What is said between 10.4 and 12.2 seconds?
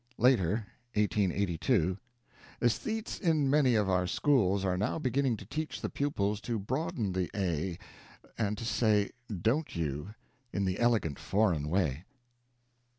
in the elegant foreign way.